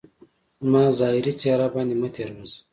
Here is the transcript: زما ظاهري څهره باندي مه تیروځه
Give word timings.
زما 0.63 0.83
ظاهري 0.99 1.33
څهره 1.41 1.67
باندي 1.73 1.95
مه 2.01 2.09
تیروځه 2.15 2.57